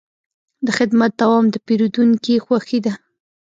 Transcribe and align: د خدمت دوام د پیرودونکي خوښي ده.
د 0.65 0.67
خدمت 0.77 1.11
دوام 1.21 1.45
د 1.53 1.55
پیرودونکي 1.65 2.35
خوښي 2.45 2.79
ده. 2.85 2.93